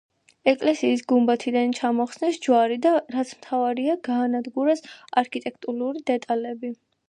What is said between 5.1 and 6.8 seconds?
არქიტექტურული დეტალები.